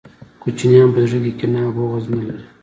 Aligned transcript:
کوچنیان 0.41 0.89
په 0.95 1.01
زړه 1.09 1.19
کي 1.25 1.31
کینه 1.39 1.59
او 1.65 1.71
بغض 1.75 2.03
نلري 2.13 2.43